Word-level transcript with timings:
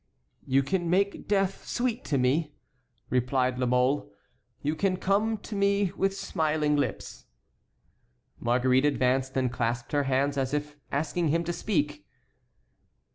"You 0.47 0.63
can 0.63 0.89
make 0.89 1.27
death 1.27 1.63
sweet 1.67 2.03
to 2.05 2.17
me," 2.17 2.55
replied 3.11 3.59
La 3.59 3.67
Mole; 3.67 4.09
"you 4.63 4.75
can 4.75 4.97
come 4.97 5.37
to 5.37 5.53
me 5.53 5.91
with 5.95 6.17
smiling 6.17 6.75
lips." 6.75 7.27
Marguerite 8.39 8.83
advanced 8.85 9.37
and 9.37 9.53
clasped 9.53 9.91
her 9.91 10.05
hands 10.05 10.37
as 10.39 10.55
if 10.55 10.75
asking 10.91 11.27
him 11.27 11.43
to 11.43 11.53
speak. 11.53 12.07